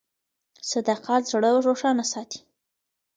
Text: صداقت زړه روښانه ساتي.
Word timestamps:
صداقت 0.71 1.21
زړه 1.31 1.49
روښانه 1.67 2.05
ساتي. 2.11 2.39